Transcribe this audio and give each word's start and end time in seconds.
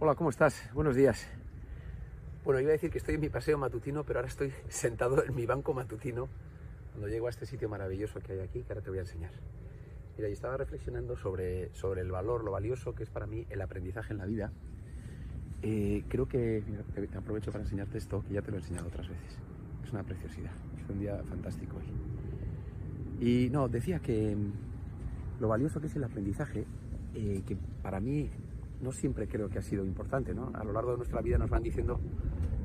Hola, 0.00 0.14
¿cómo 0.14 0.30
estás? 0.30 0.70
Buenos 0.74 0.94
días. 0.94 1.26
Bueno, 2.44 2.60
iba 2.60 2.68
a 2.68 2.72
decir 2.72 2.88
que 2.88 2.98
estoy 2.98 3.16
en 3.16 3.20
mi 3.20 3.30
paseo 3.30 3.58
matutino, 3.58 4.04
pero 4.04 4.20
ahora 4.20 4.28
estoy 4.28 4.52
sentado 4.68 5.24
en 5.24 5.34
mi 5.34 5.44
banco 5.44 5.74
matutino 5.74 6.28
cuando 6.92 7.08
llego 7.08 7.26
a 7.26 7.30
este 7.30 7.46
sitio 7.46 7.68
maravilloso 7.68 8.20
que 8.20 8.34
hay 8.34 8.38
aquí, 8.38 8.62
que 8.62 8.72
ahora 8.72 8.80
te 8.80 8.90
voy 8.90 9.00
a 9.00 9.02
enseñar. 9.02 9.32
Mira, 10.16 10.28
yo 10.28 10.34
estaba 10.34 10.56
reflexionando 10.56 11.16
sobre, 11.16 11.74
sobre 11.74 12.02
el 12.02 12.12
valor, 12.12 12.44
lo 12.44 12.52
valioso 12.52 12.94
que 12.94 13.02
es 13.02 13.10
para 13.10 13.26
mí 13.26 13.44
el 13.50 13.60
aprendizaje 13.60 14.12
en 14.12 14.18
la 14.18 14.26
vida. 14.26 14.52
Eh, 15.62 16.04
creo 16.08 16.28
que, 16.28 16.62
aprovecho 17.16 17.50
para 17.50 17.64
enseñarte 17.64 17.98
esto, 17.98 18.22
que 18.22 18.34
ya 18.34 18.42
te 18.42 18.52
lo 18.52 18.58
he 18.58 18.60
enseñado 18.60 18.86
otras 18.86 19.08
veces. 19.08 19.36
Es 19.82 19.90
una 19.92 20.04
preciosidad, 20.04 20.52
es 20.80 20.88
un 20.88 21.00
día 21.00 21.20
fantástico 21.28 21.76
hoy. 21.76 23.26
Y 23.26 23.50
no, 23.50 23.68
decía 23.68 23.98
que 23.98 24.36
mm, 24.36 25.40
lo 25.40 25.48
valioso 25.48 25.80
que 25.80 25.88
es 25.88 25.96
el 25.96 26.04
aprendizaje, 26.04 26.66
eh, 27.16 27.42
que 27.44 27.56
para 27.82 27.98
mí 27.98 28.30
no 28.80 28.92
siempre 28.92 29.28
creo 29.28 29.48
que 29.48 29.58
ha 29.58 29.62
sido 29.62 29.84
importante. 29.84 30.34
¿no? 30.34 30.50
A 30.54 30.64
lo 30.64 30.72
largo 30.72 30.92
de 30.92 30.98
nuestra 30.98 31.20
vida 31.20 31.38
nos 31.38 31.50
van 31.50 31.62
diciendo 31.62 32.00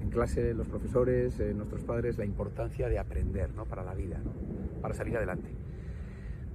en 0.00 0.10
clase 0.10 0.54
los 0.54 0.66
profesores, 0.66 1.38
eh, 1.40 1.54
nuestros 1.54 1.84
padres, 1.84 2.18
la 2.18 2.24
importancia 2.24 2.88
de 2.88 2.98
aprender 2.98 3.54
¿no? 3.54 3.64
para 3.64 3.84
la 3.84 3.94
vida, 3.94 4.20
para 4.80 4.94
salir 4.94 5.16
adelante. 5.16 5.50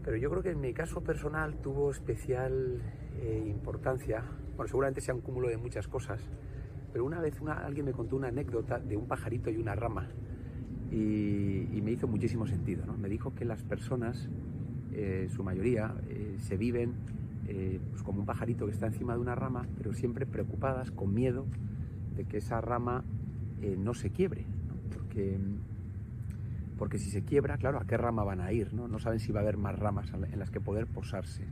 Pero 0.04 0.18
yo 0.18 0.30
creo 0.30 0.44
que 0.44 0.52
en 0.52 0.62
mi 0.62 0.74
caso 0.74 1.02
personal 1.02 1.56
tuvo 1.62 1.90
especial 1.90 2.82
eh, 3.18 3.44
importancia, 3.48 4.24
bueno, 4.56 4.68
seguramente 4.68 5.02
sea 5.02 5.16
un 5.16 5.22
cúmulo 5.22 5.48
de 5.48 5.58
muchas 5.58 5.88
cosas, 5.88 6.22
pero 6.94 7.06
una 7.06 7.20
vez 7.20 7.36
alguien 7.48 7.86
me 7.86 7.92
contó 7.92 8.16
una 8.16 8.28
anécdota 8.28 8.80
de 8.80 8.96
un 8.96 9.08
pajarito 9.08 9.50
y 9.50 9.58
una 9.58 9.76
rama 9.76 10.08
y, 10.92 11.68
y 11.74 11.82
me 11.84 11.92
hizo 11.92 12.08
muchísimo 12.08 12.48
sentido. 12.48 12.86
¿no? 12.86 12.98
Me 12.98 13.10
dijo 13.10 13.34
que 13.34 13.46
las 13.46 13.64
personas, 13.64 14.30
eh, 14.94 15.28
su 15.30 15.44
mayoría, 15.44 15.94
eh, 16.08 16.36
se 16.40 16.56
viven 16.56 16.94
eh, 17.48 17.80
pues 17.92 18.02
como 18.04 18.22
un 18.22 18.26
pajarito 18.26 18.66
que 18.66 18.72
está 18.72 18.88
encima 18.88 19.14
de 19.14 19.20
una 19.20 19.36
rama, 19.36 19.68
pero 19.78 19.94
siempre 19.94 20.26
preocupadas, 20.26 20.92
con 20.92 21.14
miedo 21.14 21.46
de 22.16 22.26
que 22.26 22.38
esa 22.38 22.60
rama 22.62 23.04
eh, 23.62 23.76
no 23.78 23.94
se 23.94 24.10
quiebre. 24.10 24.46
Porque, 24.94 25.38
porque 26.78 26.98
si 26.98 27.12
se 27.12 27.24
quiebra, 27.24 27.58
claro, 27.58 27.80
¿a 27.80 27.86
qué 27.86 27.98
rama 27.98 28.24
van 28.24 28.42
a 28.42 28.52
ir? 28.52 28.74
No, 28.74 28.88
no 28.88 29.00
saben 29.00 29.20
si 29.20 29.32
va 29.32 29.42
a 29.42 29.44
haber 29.44 29.58
más 29.58 29.78
ramas 29.78 30.12
en 30.14 30.40
las 30.40 30.50
que 30.50 30.60
poder 30.60 30.88
posarse 30.88 31.44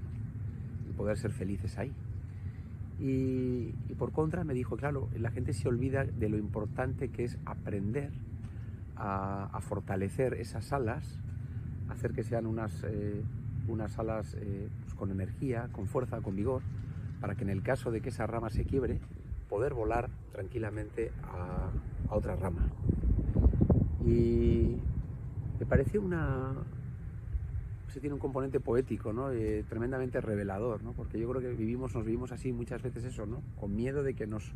y 0.89 0.93
poder 0.93 1.17
ser 1.17 1.31
felices 1.31 1.77
ahí. 1.77 1.93
Y, 2.99 3.73
por 3.97 4.11
contra 4.11 4.43
me 4.43 4.53
dijo, 4.53 4.77
claro, 4.77 5.09
la 5.17 5.31
gente 5.31 5.53
se 5.53 5.67
olvida 5.67 6.03
de 6.03 6.29
lo 6.29 6.37
importante 6.37 7.09
que 7.09 7.25
es 7.25 7.37
aprender 7.45 8.11
a, 8.95 9.59
fortalecer 9.61 10.35
esas 10.35 10.71
alas, 10.73 11.19
hacer 11.89 12.13
que 12.13 12.23
sean 12.23 12.45
unas, 12.45 12.83
eh, 12.83 13.21
unas 13.67 13.97
alas 13.99 14.35
con 14.95 15.11
energía, 15.11 15.69
con 15.71 15.87
fuerza, 15.87 16.21
con 16.21 16.35
vigor, 16.35 16.61
para 17.21 17.35
que 17.35 17.43
en 17.43 17.49
el 17.49 17.63
caso 17.63 17.91
de 17.91 18.01
que 18.01 18.09
esa 18.09 18.27
rama 18.27 18.49
se 18.49 18.65
quiebre, 18.65 18.99
poder 19.49 19.73
volar 19.73 20.09
tranquilamente 20.31 21.11
a, 21.23 21.69
otra 22.09 22.35
rama. 22.35 22.69
Y 24.05 24.75
me 25.59 25.65
pareció 25.65 26.01
una... 26.01 26.53
Se 27.87 27.99
tiene 27.99 28.15
un 28.15 28.19
componente 28.19 28.59
poético, 28.59 29.13
¿no? 29.13 29.31
Eh, 29.31 29.63
tremendamente 29.69 30.19
revelador, 30.19 30.83
¿no? 30.83 30.93
Porque 30.93 31.19
yo 31.19 31.29
creo 31.29 31.41
que 31.41 31.53
vivimos, 31.53 31.93
nos 31.93 32.03
vivimos 32.03 32.31
así 32.31 32.51
muchas 32.51 32.81
veces 32.81 33.03
eso, 33.03 33.25
¿no? 33.25 33.41
Con 33.59 33.75
miedo 33.75 34.01
de 34.03 34.15
que 34.15 34.25
nos, 34.25 34.51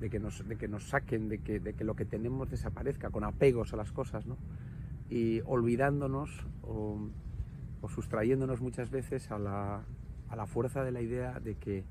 de 0.00 0.10
que 0.10 0.18
nos, 0.18 0.46
de 0.46 0.56
que 0.56 0.66
nos 0.68 0.88
saquen, 0.88 1.28
de 1.28 1.38
que, 1.38 1.60
de 1.60 1.74
que 1.74 1.84
lo 1.84 1.94
que 1.94 2.04
tenemos 2.04 2.50
desaparezca, 2.50 3.10
con 3.10 3.22
apegos 3.22 3.72
a 3.72 3.76
las 3.76 3.92
cosas, 3.92 4.26
¿no? 4.26 4.36
Y 5.08 5.40
olvidándonos 5.46 6.30
o 7.82 7.88
sustrayéndonos 7.88 8.62
muchas 8.62 8.90
veces 8.90 9.30
a 9.30 9.38
la, 9.38 9.84
a 10.28 10.36
la, 10.36 10.46
fuerza 10.46 10.82
de 10.82 10.92
la 10.92 11.02
idea 11.02 11.40
de 11.40 11.56
que, 11.56 11.84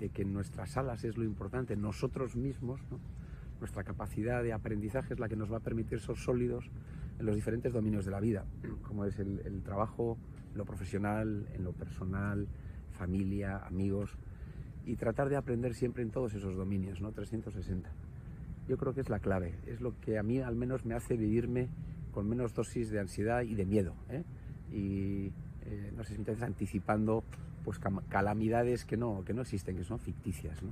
de 0.00 0.08
que 0.08 0.24
nuestras 0.24 0.76
alas 0.76 1.04
es 1.04 1.16
lo 1.16 1.24
importante, 1.24 1.76
nosotros 1.76 2.34
mismos, 2.34 2.80
nuestra 3.60 3.84
capacidad 3.84 4.42
de 4.42 4.52
aprendizaje 4.52 5.14
es 5.14 5.20
la 5.20 5.28
que 5.28 5.36
nos 5.36 5.52
va 5.52 5.58
a 5.58 5.60
permitir 5.60 6.00
ser 6.00 6.16
sólidos 6.16 6.70
en 7.18 7.26
los 7.26 7.34
diferentes 7.34 7.72
dominios 7.72 8.04
de 8.04 8.10
la 8.10 8.20
vida, 8.20 8.46
como 8.82 9.04
es 9.04 9.18
el, 9.18 9.40
el 9.44 9.62
trabajo, 9.62 10.16
lo 10.54 10.64
profesional, 10.64 11.46
en 11.52 11.64
lo 11.64 11.72
personal, 11.72 12.48
familia, 12.90 13.58
amigos, 13.66 14.16
y 14.86 14.96
tratar 14.96 15.28
de 15.28 15.36
aprender 15.36 15.74
siempre 15.74 16.02
en 16.02 16.10
todos 16.10 16.32
esos 16.34 16.56
dominios, 16.56 17.00
¿no? 17.00 17.12
360. 17.12 17.90
Yo 18.68 18.76
creo 18.76 18.94
que 18.94 19.00
es 19.00 19.10
la 19.10 19.18
clave, 19.18 19.54
es 19.66 19.80
lo 19.80 19.98
que 20.00 20.18
a 20.18 20.22
mí 20.22 20.40
al 20.40 20.56
menos 20.56 20.86
me 20.86 20.94
hace 20.94 21.16
vivirme 21.16 21.68
con 22.12 22.28
menos 22.28 22.54
dosis 22.54 22.90
de 22.90 23.00
ansiedad 23.00 23.42
y 23.42 23.54
de 23.54 23.66
miedo. 23.66 23.94
¿eh? 24.08 24.24
Y 24.72 25.32
eh, 25.66 25.92
no 25.96 26.04
sé 26.04 26.14
si 26.14 26.20
estás 26.20 26.42
anticipando 26.42 27.24
pues 27.64 27.78
calamidades 28.08 28.84
que 28.84 28.96
no, 28.96 29.24
que 29.24 29.34
no 29.34 29.42
existen, 29.42 29.76
que 29.76 29.84
son 29.84 29.98
ficticias. 29.98 30.62
¿no? 30.62 30.70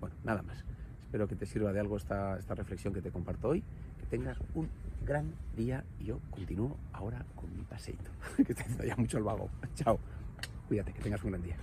Bueno, 0.00 0.14
nada 0.24 0.42
más. 0.42 0.64
Espero 1.04 1.28
que 1.28 1.36
te 1.36 1.46
sirva 1.46 1.72
de 1.72 1.80
algo 1.80 1.96
esta, 1.96 2.38
esta 2.38 2.54
reflexión 2.54 2.92
que 2.92 3.00
te 3.00 3.10
comparto 3.10 3.48
hoy. 3.48 3.62
Que 3.98 4.06
tengas 4.06 4.38
un 4.54 4.68
gran 5.04 5.32
día 5.56 5.84
y 6.00 6.04
yo 6.06 6.20
continúo 6.30 6.76
ahora 6.92 7.24
con 7.34 7.56
mi 7.56 7.62
paseito, 7.62 8.10
que 8.36 8.52
está 8.52 8.64
haciendo 8.64 8.84
ya 8.84 8.96
mucho 8.96 9.18
el 9.18 9.24
vago. 9.24 9.48
Chao. 9.74 9.98
Cuídate, 10.68 10.92
que 10.92 11.00
tengas 11.00 11.22
un 11.22 11.30
gran 11.30 11.42
día. 11.42 11.56